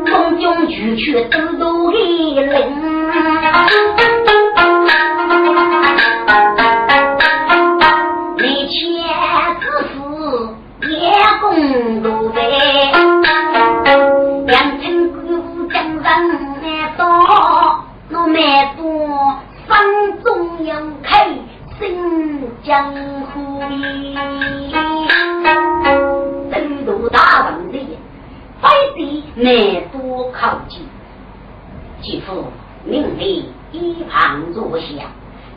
[0.05, 1.91] 中军去去都都
[11.01, 12.39] 天公路费。
[14.45, 16.03] 杨金姑将人
[16.61, 17.03] 难多，
[18.09, 19.35] 那难多
[19.67, 21.27] 分中央开
[21.79, 22.93] 新江
[23.33, 23.59] 湖
[26.51, 27.79] 真如大王的，
[28.61, 30.87] 非得难多靠近。
[32.03, 32.43] 几乎
[32.85, 35.05] 命令一旁坐下，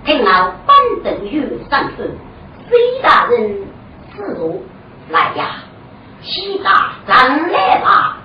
[0.07, 0.75] 听我班
[1.05, 1.97] 等月上去，
[2.71, 3.59] 谁大人
[4.17, 4.63] 自如。
[5.11, 5.47] 来呀，
[6.23, 8.17] 西大张来吧，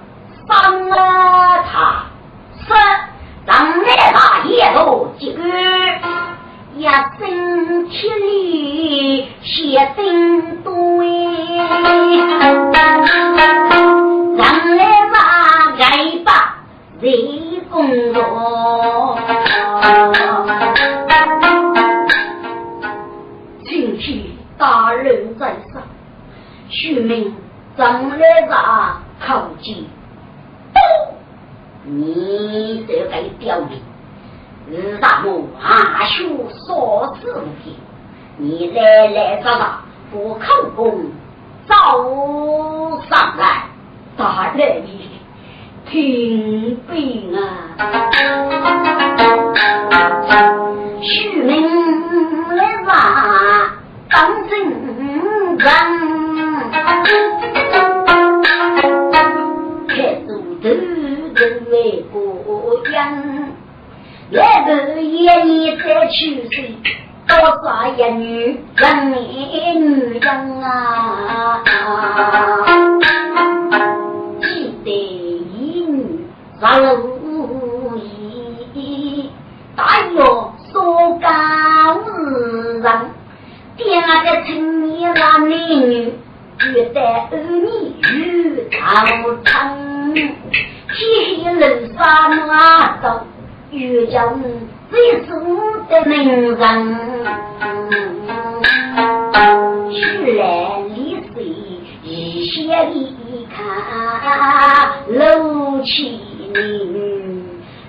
[105.90, 106.22] 楼起
[106.54, 106.94] 名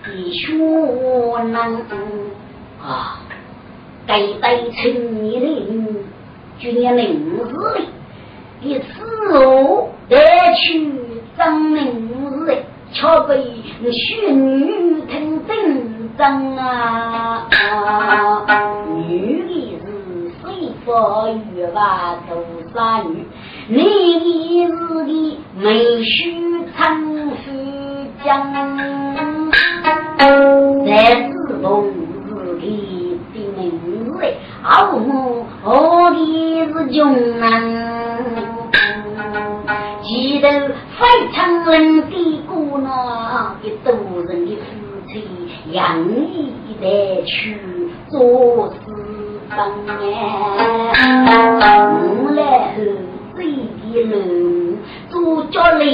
[0.03, 0.57] 的学
[1.53, 1.55] 能
[2.83, 3.21] 啊，
[4.07, 5.43] 该代陈年，
[6.59, 7.05] 就念名
[7.47, 7.81] 字的，
[8.63, 8.85] 一次
[9.35, 10.17] 哦得
[10.57, 10.91] 去
[11.37, 12.09] 张名
[12.47, 12.57] 字
[12.93, 13.45] 巧被
[13.93, 17.47] 许女听真真啊！
[19.07, 19.85] 女的是
[20.43, 22.31] 谁佛玉娃都
[22.73, 23.27] 杀女，
[23.69, 24.71] 男的是
[25.05, 25.09] 的
[25.55, 26.09] 没须
[26.77, 27.37] 称夫
[28.25, 28.53] 将，
[30.87, 30.89] 在
[31.31, 31.91] 自动
[32.29, 32.29] 自
[32.61, 34.09] 己的名字，
[34.63, 35.47] 好么？
[35.65, 36.17] 我的
[36.67, 37.45] 是穷人。
[40.03, 40.49] 记得
[40.99, 43.93] 非常人的姑娘，一多
[44.27, 44.61] 人的夫
[45.07, 45.25] 妻，
[45.71, 47.59] 养义来去
[48.09, 48.77] 做事
[49.49, 49.57] 方
[49.87, 49.93] 哎。
[52.03, 52.41] 我来
[52.75, 52.79] 后
[53.37, 53.39] 这
[53.93, 54.77] 的路，
[55.11, 55.85] 做家里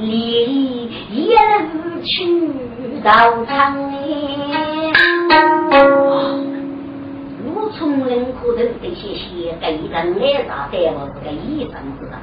[0.00, 0.87] 里
[1.18, 2.12] 一路去
[3.02, 3.10] 到
[3.44, 4.92] 长哎。
[7.44, 12.16] 如从人口头这些些，给人来啥带我这个医生知道。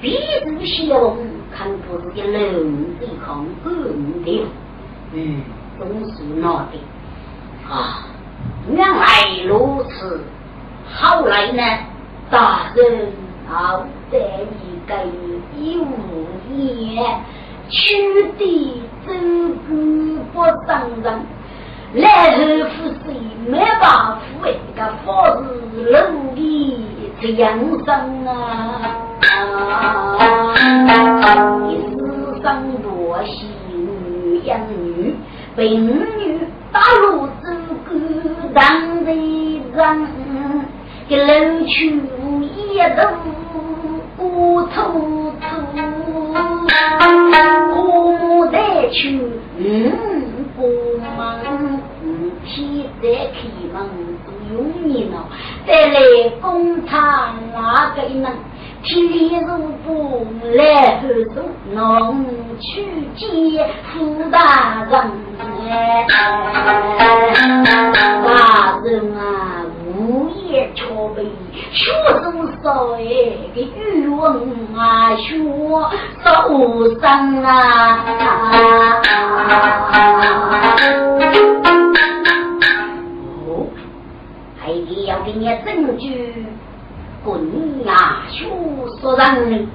[0.00, 1.16] 彼此相望，
[1.52, 2.18] 看不是的
[2.52, 2.60] 龙
[3.00, 3.70] 对抗狗
[4.24, 4.46] 的，
[5.12, 5.42] 嗯，
[5.78, 6.78] 总是闹的
[7.68, 8.06] 啊！
[8.70, 9.04] 原来
[9.46, 10.20] 如此，
[10.94, 11.62] 后来呢？
[12.30, 13.12] 大人
[13.46, 14.90] 好在一个
[15.58, 15.84] 一五
[16.50, 17.20] 年，
[17.68, 17.94] 取
[18.38, 18.40] 缔
[19.06, 19.12] 周
[19.68, 19.70] 公
[20.32, 20.70] 不上
[21.02, 21.06] 人，
[21.94, 22.38] 来后
[22.68, 23.06] 夫谁
[23.46, 24.44] 没办法为
[24.76, 25.06] 个法
[25.36, 25.40] 是
[25.90, 26.40] 龙的
[27.20, 27.44] 这样
[27.84, 27.90] 生
[28.26, 28.32] 啊！
[31.68, 31.98] 一世
[32.42, 32.44] 上
[32.82, 35.14] 多喜女养女，
[35.56, 35.60] 病
[36.18, 36.40] 女
[36.72, 37.42] 打入州
[37.86, 37.90] 官
[38.54, 39.08] 当贼
[39.74, 39.82] 人，
[41.08, 41.30] 一楼
[41.66, 41.70] 去
[42.42, 42.98] 一头
[44.16, 44.76] 骨头
[45.40, 45.42] 粗，
[45.78, 46.66] 父母
[46.98, 47.00] 带
[48.92, 49.20] 去
[49.58, 50.68] 嗯不
[51.16, 51.40] 忙，
[52.44, 53.38] 天在开
[53.72, 53.74] 门
[54.24, 55.14] 不用你了，
[55.66, 55.96] 再来
[56.40, 58.30] 工厂哪个能？
[58.84, 59.50] 天如
[59.84, 61.02] 不来后
[61.34, 61.36] 头，
[61.72, 62.26] 农
[62.60, 62.84] 去
[63.16, 63.26] 见
[63.84, 63.90] 富
[64.30, 64.92] 大人。
[68.24, 69.20] 大人啊，
[69.86, 71.24] 无言桥北，
[71.72, 73.00] 学生少哎，
[73.54, 74.22] 给语文
[74.76, 75.38] 啊，学
[76.22, 78.04] 受伤啊。
[83.48, 83.66] 哦，
[84.60, 86.46] 还得要给你证据。
[87.24, 87.40] 滚
[87.86, 88.22] 呀！
[88.32, 89.66] 书说人，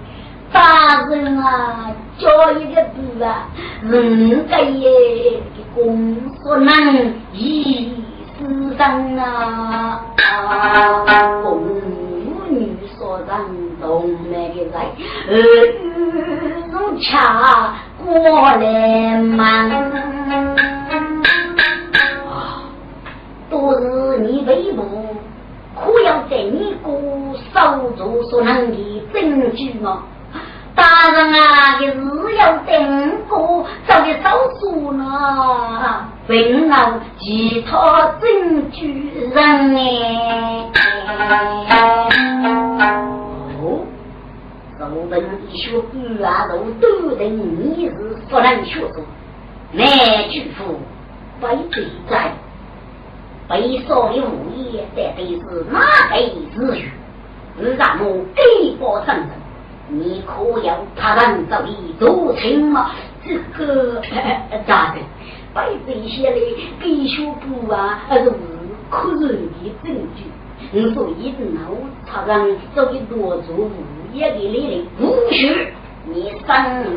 [0.52, 1.90] 大人啊，
[2.20, 3.48] 教一个字啊，
[3.82, 5.42] 人家也
[5.74, 7.94] 公说人，一
[8.40, 10.02] 世上啊，
[11.42, 11.64] 公
[12.50, 13.28] 女说人，
[13.82, 13.86] 东
[14.32, 14.76] 来的来，
[15.28, 15.32] 儿
[15.82, 15.84] 女
[16.72, 17.74] 如恰，
[18.06, 18.08] 我
[18.58, 19.42] 来忙，
[23.50, 24.84] 都是你为母，
[25.76, 26.92] 可要在你哥
[27.52, 28.78] 手中所能的
[29.12, 30.04] 证据吗？
[30.78, 40.70] 大人啊，你是要等我，早的早说呢，问了其他证据人哎。
[44.80, 45.20] 我们
[45.50, 49.04] 一学古啊，都都等你是不能学做。
[49.72, 49.84] 乃
[50.30, 50.80] 巨富
[51.42, 52.34] 非罪在，
[53.50, 55.80] 被说的物业到底是哪
[56.12, 56.92] 辈子语？
[57.58, 59.30] 你让我给过证人，
[59.90, 62.92] 你可要他人这里做清吗？
[63.26, 64.02] 这个
[64.66, 65.00] 咋的？
[65.54, 66.38] 被这些的
[66.80, 68.36] 给小布啊，还是无
[68.90, 70.24] 可认的证据？
[70.72, 71.72] 你说一闹，
[72.06, 73.72] 他人这里多做物。
[74.14, 75.68] 也给你的不许
[76.06, 76.56] 你生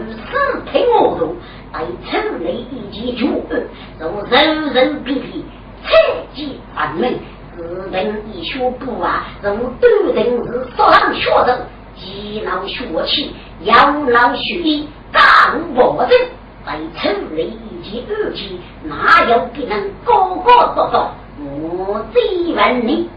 [0.09, 1.27] 死听我的，
[1.73, 3.61] 待城内一起决断，
[3.99, 5.45] 若人人比比，
[5.83, 5.89] 切
[6.33, 7.19] 记分明。
[7.57, 11.67] 自等一学不啊，如笃定是所上学者，
[12.01, 13.75] 既闹学气，又
[14.11, 15.23] 闹学艺，干
[15.75, 16.19] 无正。
[16.65, 21.15] 在城内一及二起，哪有给人个个做到？
[21.39, 23.09] 我最问你。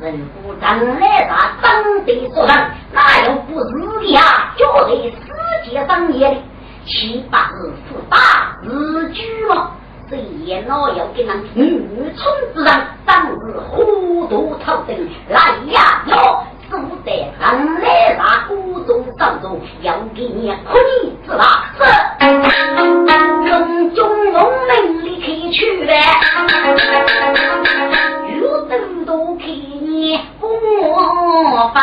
[0.00, 4.52] 人夫张来大当地所人，哪有不是的呀？
[4.56, 6.36] 就在世界上也的
[6.84, 9.70] 七八日不打日居吗？
[10.10, 16.02] 这也老要给那女村之人，当日糊涂头灯来呀！
[16.06, 21.84] 哟，是不得张来大谷中当中要给你苦力之大是。
[23.46, 25.92] 用中用命里去去的，
[28.40, 29.44] 有等都去。
[30.40, 31.82] 我分，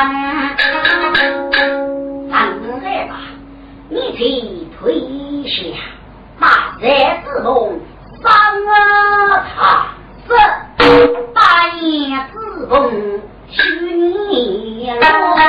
[2.32, 2.34] 上
[2.82, 3.12] 来吧，
[3.90, 4.24] 你去
[4.80, 4.84] 退
[5.48, 5.54] 下，
[6.40, 6.46] 大
[6.82, 6.84] 山
[7.24, 7.80] 之龙
[8.24, 9.58] 上啊他
[10.28, 10.30] 是
[11.34, 11.38] 大
[11.80, 11.88] 雁
[12.32, 12.36] 之
[12.68, 12.72] 凤
[13.52, 15.40] 去你喽。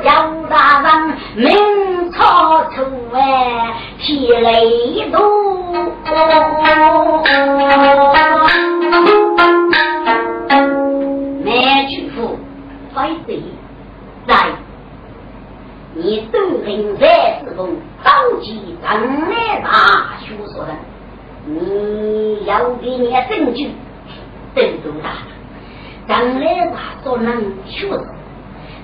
[0.00, 2.82] 叫大人明朝出
[3.12, 5.18] 哎，提雷都。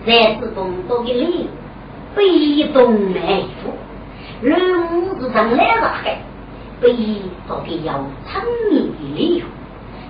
[0.04, 1.46] 在之中多给理由，
[2.14, 3.72] 被动埋伏，
[4.42, 4.58] 人
[5.20, 6.10] 是将来大的。
[6.80, 6.92] 非
[7.46, 7.92] 做给要
[8.26, 8.42] 聪
[8.72, 9.46] 明的理由，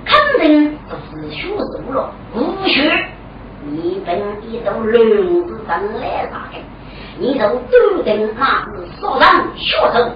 [0.07, 2.11] 肯定不是学熟了。
[2.35, 3.05] 无学，
[3.67, 4.19] 你本
[4.49, 6.59] 一头轮子上来啥的，
[7.19, 10.13] 你都注定那是少人学生，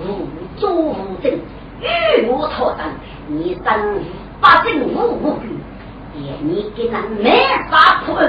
[0.00, 0.26] 无
[0.58, 1.32] 作无证，
[1.80, 2.78] 与我讨生，
[3.28, 4.02] 你生于
[4.40, 5.36] 八正无无辜，
[6.16, 8.20] 连你给那没法破，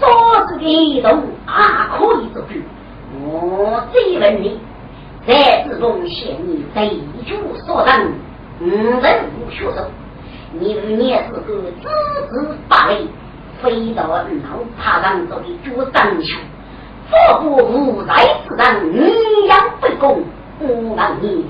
[0.00, 2.54] 少子的一动啊可以做主。
[3.22, 4.58] 我再问你。
[5.26, 8.12] 在自中县你对主所等，
[8.60, 8.66] 五
[9.00, 9.88] 人无学生，
[10.52, 11.48] 你你也是个资
[12.28, 13.06] 质八类，
[13.62, 16.36] 非到二老他让做的主当修，
[17.08, 18.12] 佛国无在
[18.46, 20.22] 之人，你养不公，
[20.58, 21.46] 不让你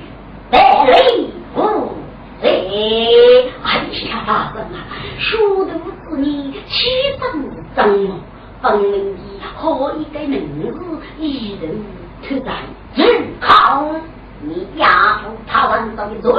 [0.52, 0.96] 带来
[1.56, 1.58] 无
[2.40, 3.50] 罪。
[3.64, 3.74] 哎
[4.04, 4.86] 呀，大人啊，
[5.18, 5.72] 书读
[6.08, 6.88] 子女七
[7.18, 8.08] 分正，分
[8.72, 9.20] 明的
[9.56, 10.80] 何一个名字
[11.18, 11.84] 一人
[12.22, 12.52] 出在。
[12.94, 13.06] 人
[13.40, 13.84] 靠
[14.40, 16.32] 你亚父他人造的主，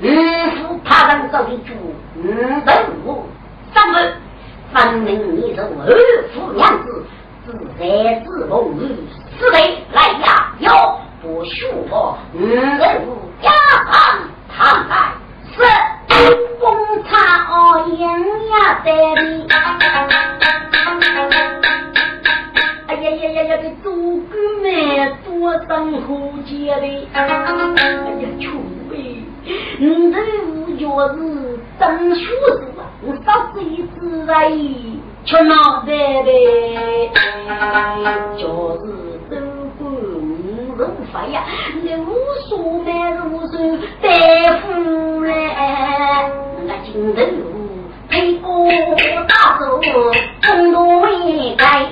[0.00, 1.74] 嗯父他人造的主，
[2.16, 3.26] 嗯本无
[3.74, 4.14] 三分，
[4.72, 5.68] 分明你是二
[6.32, 7.04] 夫娘子，
[7.44, 8.96] 自在自奉于
[9.38, 10.54] 此辈来呀！
[10.60, 13.50] 哟，不许我嗯人无家
[13.84, 14.18] 堂
[14.56, 15.12] 堂来
[15.52, 15.62] 是
[16.58, 18.00] 公差哦，营
[18.48, 18.90] 呀在
[19.20, 19.46] 里。
[23.40, 23.62] 哎呀呀呀呀！
[23.62, 23.88] 这祖
[24.20, 24.68] 国们
[25.24, 26.08] 多生活
[26.44, 26.84] 节的，
[27.14, 27.32] 哎呀，
[28.38, 28.52] 穷
[28.90, 28.92] 呗！
[29.78, 30.84] 你这五角
[31.14, 31.18] 是
[31.78, 34.34] 真学子啊，我啥子意思啊？
[35.24, 36.30] 吃脑袋的，
[38.36, 38.44] 就
[38.78, 38.84] 是
[39.30, 39.32] 都
[39.78, 41.42] 管五如飞呀，
[41.82, 42.12] 你无
[42.46, 42.50] 所
[42.84, 43.56] 买如手
[44.02, 44.06] 大
[44.60, 44.68] 夫
[45.24, 45.32] 嘞，
[46.66, 47.59] 那金头。
[48.10, 48.68] 陪我
[49.28, 49.80] 大走，
[50.44, 51.86] 共度未来。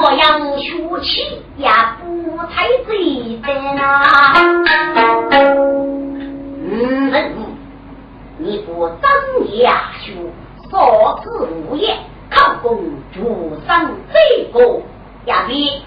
[0.00, 0.62] 我要学
[1.02, 3.80] 起呀，不太对的呐。
[6.70, 7.12] 嗯，
[8.38, 9.10] 你不张
[9.56, 10.12] 牙学，
[10.70, 11.96] 少子无业，
[12.30, 12.80] 考公
[13.12, 14.82] 主上这个
[15.26, 15.82] 呀比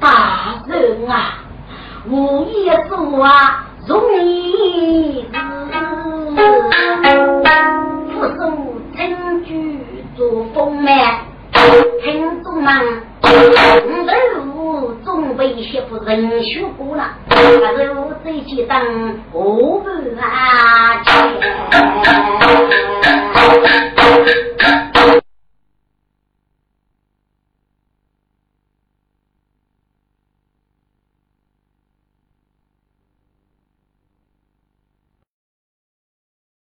[0.00, 1.44] 大人啊，
[2.08, 3.66] 无业做啊。
[3.86, 5.36] 容易子，
[8.12, 8.40] 父祖
[8.96, 9.78] 称居
[10.16, 10.92] 做丰满，
[12.04, 12.72] 听众们，
[13.24, 13.26] 五
[14.06, 17.42] 头总被媳妇人学过了，还
[17.74, 19.88] 是我这几等我不
[20.20, 21.12] 安全。